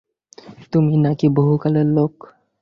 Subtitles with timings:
[0.73, 2.13] তুমি নাকি বহুকালের লোক।